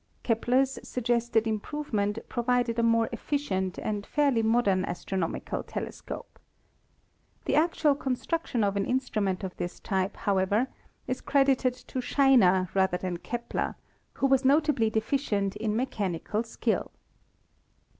Kepler's 0.23 0.79
suggested 0.81 1.45
improvement 1.45 2.17
provided 2.27 2.79
a 2.79 2.81
more 2.81 3.07
effi 3.13 3.37
cient 3.37 3.77
and 3.77 4.03
fairly 4.03 4.41
modern 4.41 4.83
astronomical 4.83 5.61
telescope. 5.61 6.39
The 7.45 7.53
actual 7.53 7.93
construction 7.93 8.63
of 8.63 8.75
an 8.75 8.87
instrument 8.87 9.43
of 9.43 9.55
this 9.57 9.79
type, 9.79 10.17
however, 10.17 10.69
is 11.05 11.21
credited 11.21 11.75
to 11.75 11.99
Scheiner 11.99 12.73
rather 12.73 12.97
than 12.97 13.17
Kepler, 13.17 13.75
who 14.13 14.25
was 14.25 14.43
not 14.43 14.67
ably 14.67 14.89
deficient 14.89 15.55
in 15.57 15.75
mechanical 15.75 16.41
skill. 16.41 16.89